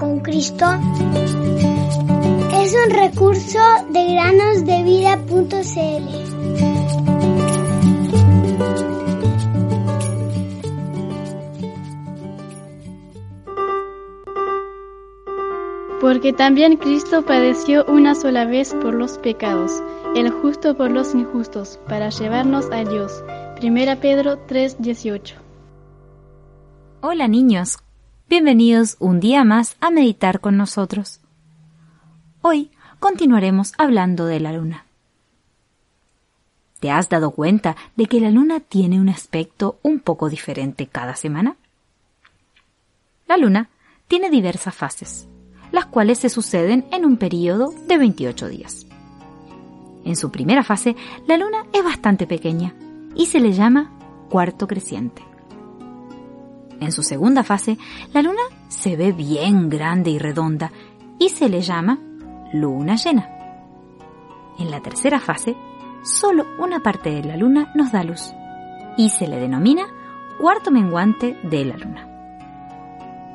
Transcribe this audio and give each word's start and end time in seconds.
con 0.00 0.20
Cristo 0.20 0.64
es 2.54 2.74
un 2.74 2.90
recurso 2.90 3.58
de 3.90 4.14
granosdevida.cl. 4.14 6.30
Porque 16.00 16.32
también 16.32 16.78
Cristo 16.78 17.26
padeció 17.26 17.84
una 17.84 18.14
sola 18.14 18.46
vez 18.46 18.74
por 18.82 18.94
los 18.94 19.18
pecados, 19.18 19.82
el 20.16 20.30
justo 20.30 20.74
por 20.74 20.90
los 20.90 21.14
injustos, 21.14 21.78
para 21.86 22.08
llevarnos 22.08 22.70
a 22.72 22.84
Dios. 22.84 23.22
Primera 23.56 23.96
Pedro 23.96 24.38
3:18. 24.46 25.34
Hola 27.02 27.28
niños, 27.28 27.76
bienvenidos 28.30 28.96
un 29.00 29.18
día 29.18 29.42
más 29.42 29.76
a 29.80 29.90
meditar 29.90 30.38
con 30.38 30.56
nosotros. 30.56 31.18
Hoy 32.42 32.70
continuaremos 33.00 33.72
hablando 33.76 34.24
de 34.24 34.38
la 34.38 34.52
luna. 34.52 34.86
¿Te 36.78 36.92
has 36.92 37.08
dado 37.08 37.32
cuenta 37.32 37.74
de 37.96 38.06
que 38.06 38.20
la 38.20 38.30
luna 38.30 38.60
tiene 38.60 39.00
un 39.00 39.08
aspecto 39.08 39.80
un 39.82 39.98
poco 39.98 40.28
diferente 40.28 40.86
cada 40.86 41.16
semana? 41.16 41.56
La 43.26 43.36
luna 43.36 43.68
tiene 44.06 44.30
diversas 44.30 44.76
fases, 44.76 45.26
las 45.72 45.86
cuales 45.86 46.20
se 46.20 46.28
suceden 46.28 46.86
en 46.92 47.04
un 47.04 47.16
periodo 47.16 47.74
de 47.88 47.98
28 47.98 48.48
días. 48.48 48.86
En 50.04 50.14
su 50.14 50.30
primera 50.30 50.62
fase, 50.62 50.94
la 51.26 51.36
luna 51.36 51.66
es 51.72 51.82
bastante 51.82 52.28
pequeña 52.28 52.76
y 53.16 53.26
se 53.26 53.40
le 53.40 53.50
llama 53.50 53.90
cuarto 54.28 54.68
creciente. 54.68 55.29
En 56.80 56.92
su 56.92 57.02
segunda 57.02 57.44
fase, 57.44 57.78
la 58.12 58.22
luna 58.22 58.42
se 58.68 58.96
ve 58.96 59.12
bien 59.12 59.68
grande 59.68 60.10
y 60.10 60.18
redonda 60.18 60.72
y 61.18 61.28
se 61.28 61.48
le 61.48 61.60
llama 61.60 61.98
luna 62.52 62.96
llena. 62.96 63.28
En 64.58 64.70
la 64.70 64.80
tercera 64.80 65.20
fase, 65.20 65.56
solo 66.02 66.46
una 66.58 66.80
parte 66.80 67.10
de 67.10 67.22
la 67.22 67.36
luna 67.36 67.70
nos 67.74 67.92
da 67.92 68.02
luz 68.02 68.32
y 68.96 69.10
se 69.10 69.28
le 69.28 69.38
denomina 69.38 69.86
cuarto 70.40 70.70
menguante 70.70 71.36
de 71.42 71.64
la 71.66 71.76
luna. 71.76 72.06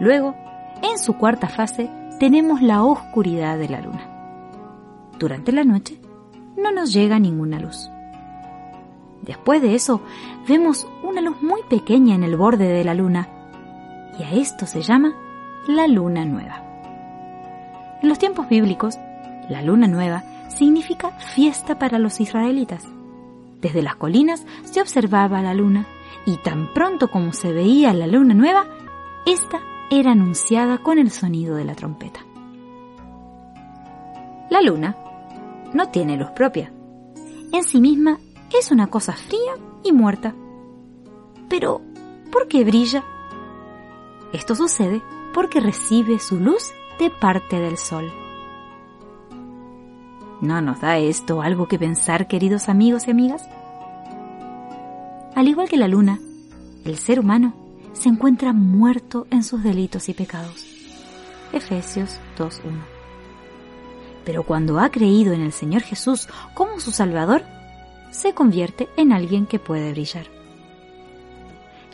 Luego, 0.00 0.34
en 0.82 0.98
su 0.98 1.14
cuarta 1.14 1.48
fase, 1.48 1.90
tenemos 2.18 2.62
la 2.62 2.82
oscuridad 2.82 3.58
de 3.58 3.68
la 3.68 3.80
luna. 3.80 4.10
Durante 5.18 5.52
la 5.52 5.64
noche 5.64 6.00
no 6.56 6.72
nos 6.72 6.92
llega 6.92 7.18
ninguna 7.18 7.58
luz. 7.58 7.90
Después 9.22 9.60
de 9.60 9.74
eso, 9.74 10.00
vemos 10.48 10.86
una 11.16 11.30
luz 11.30 11.40
muy 11.40 11.62
pequeña 11.62 12.14
en 12.14 12.24
el 12.24 12.36
borde 12.36 12.68
de 12.68 12.84
la 12.84 12.92
luna, 12.92 13.26
y 14.18 14.22
a 14.22 14.32
esto 14.32 14.66
se 14.66 14.82
llama 14.82 15.14
la 15.66 15.86
luna 15.86 16.26
nueva. 16.26 16.62
En 18.02 18.10
los 18.10 18.18
tiempos 18.18 18.50
bíblicos, 18.50 18.98
la 19.48 19.62
luna 19.62 19.88
nueva 19.88 20.24
significa 20.48 21.12
fiesta 21.12 21.78
para 21.78 21.98
los 21.98 22.20
israelitas. 22.20 22.84
Desde 23.62 23.80
las 23.80 23.96
colinas 23.96 24.44
se 24.64 24.82
observaba 24.82 25.40
la 25.40 25.54
luna 25.54 25.86
y 26.26 26.36
tan 26.36 26.74
pronto 26.74 27.08
como 27.08 27.32
se 27.32 27.50
veía 27.50 27.94
la 27.94 28.06
luna 28.06 28.34
nueva, 28.34 28.66
esta 29.24 29.60
era 29.90 30.12
anunciada 30.12 30.82
con 30.82 30.98
el 30.98 31.10
sonido 31.10 31.56
de 31.56 31.64
la 31.64 31.74
trompeta. 31.74 32.20
La 34.50 34.60
luna 34.60 34.94
no 35.72 35.88
tiene 35.88 36.18
luz 36.18 36.28
propia. 36.32 36.70
En 37.54 37.64
sí 37.64 37.80
misma 37.80 38.18
es 38.52 38.70
una 38.70 38.88
cosa 38.88 39.14
fría 39.14 39.54
y 39.82 39.92
muerta. 39.92 40.34
Pero, 41.48 41.80
¿por 42.32 42.48
qué 42.48 42.64
brilla? 42.64 43.04
Esto 44.32 44.54
sucede 44.54 45.02
porque 45.32 45.60
recibe 45.60 46.18
su 46.18 46.38
luz 46.40 46.72
de 46.98 47.10
parte 47.10 47.60
del 47.60 47.76
sol. 47.76 48.12
¿No 50.40 50.60
nos 50.60 50.80
da 50.80 50.98
esto 50.98 51.40
algo 51.40 51.66
que 51.66 51.78
pensar, 51.78 52.28
queridos 52.28 52.68
amigos 52.68 53.06
y 53.06 53.10
amigas? 53.10 53.42
Al 55.34 55.48
igual 55.48 55.68
que 55.68 55.76
la 55.76 55.88
luna, 55.88 56.18
el 56.84 56.98
ser 56.98 57.20
humano 57.20 57.54
se 57.92 58.08
encuentra 58.08 58.52
muerto 58.52 59.26
en 59.30 59.42
sus 59.42 59.62
delitos 59.62 60.08
y 60.08 60.14
pecados. 60.14 60.64
Efesios 61.52 62.20
2.1. 62.38 62.96
Pero 64.24 64.42
cuando 64.42 64.78
ha 64.80 64.90
creído 64.90 65.32
en 65.32 65.40
el 65.40 65.52
Señor 65.52 65.82
Jesús 65.82 66.28
como 66.54 66.80
su 66.80 66.90
Salvador, 66.90 67.42
se 68.10 68.34
convierte 68.34 68.88
en 68.96 69.12
alguien 69.12 69.46
que 69.46 69.58
puede 69.58 69.92
brillar. 69.92 70.35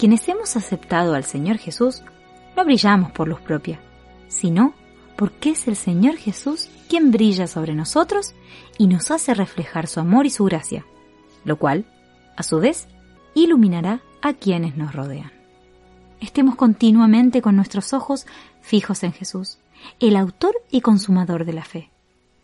Quienes 0.00 0.26
hemos 0.30 0.56
aceptado 0.56 1.12
al 1.12 1.24
Señor 1.24 1.58
Jesús, 1.58 2.02
no 2.56 2.64
brillamos 2.64 3.12
por 3.12 3.28
luz 3.28 3.38
propia, 3.38 3.82
sino 4.28 4.72
porque 5.14 5.50
es 5.50 5.68
el 5.68 5.76
Señor 5.76 6.16
Jesús 6.16 6.70
quien 6.88 7.10
brilla 7.10 7.46
sobre 7.46 7.74
nosotros 7.74 8.34
y 8.78 8.86
nos 8.86 9.10
hace 9.10 9.34
reflejar 9.34 9.88
su 9.88 10.00
amor 10.00 10.24
y 10.24 10.30
su 10.30 10.46
gracia, 10.46 10.86
lo 11.44 11.58
cual, 11.58 11.84
a 12.34 12.42
su 12.42 12.60
vez, 12.60 12.88
iluminará 13.34 14.00
a 14.22 14.32
quienes 14.32 14.74
nos 14.74 14.94
rodean. 14.94 15.32
Estemos 16.18 16.56
continuamente 16.56 17.42
con 17.42 17.54
nuestros 17.54 17.92
ojos 17.92 18.26
fijos 18.62 19.02
en 19.02 19.12
Jesús, 19.12 19.58
el 19.98 20.16
autor 20.16 20.54
y 20.70 20.80
consumador 20.80 21.44
de 21.44 21.52
la 21.52 21.64
fe. 21.66 21.90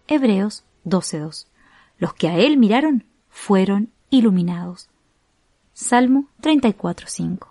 Hebreos 0.09 0.65
12.2. 0.84 1.47
Los 1.97 2.12
que 2.12 2.28
a 2.28 2.37
Él 2.37 2.59
miraron 2.59 3.06
fueron 3.31 3.93
iluminados. 4.11 4.91
Salmo 5.78 6.25
34.5. 6.41 7.48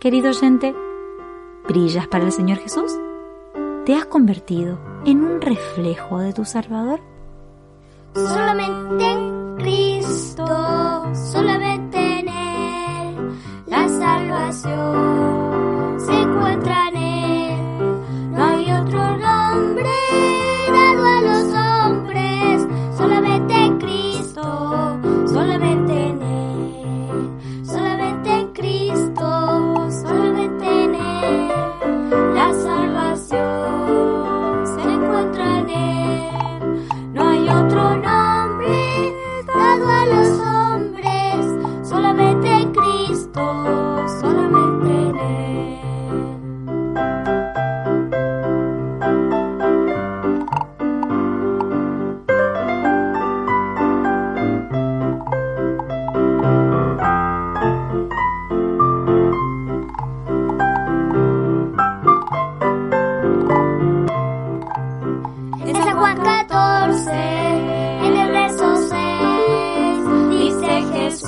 Querido 0.00 0.30
oyente, 0.30 0.74
¿brillas 1.68 2.08
para 2.08 2.24
el 2.24 2.32
Señor 2.32 2.58
Jesús? 2.58 2.90
¿Te 3.86 3.94
has 3.94 4.06
convertido 4.06 4.80
en 5.06 5.22
un 5.22 5.40
reflejo 5.40 6.18
de 6.18 6.32
tu 6.32 6.44
Salvador? 6.44 7.00
Solamente 8.16 9.12
en 9.12 9.56
Cristo, 9.58 10.44
solamente 11.14 11.67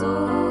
soul. 0.00 0.49